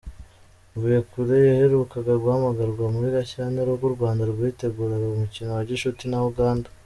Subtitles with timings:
[0.73, 6.69] Mvuyekure yaherukaga ghamagrwa muri Gashyantare ubwo u Rwanda rwiteguraga umukino wa gicuti na Uganda.